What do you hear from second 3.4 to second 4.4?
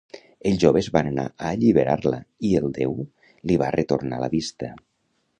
li va retornar la